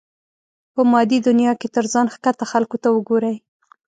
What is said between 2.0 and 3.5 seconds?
ښکته خلکو ته وګورئ.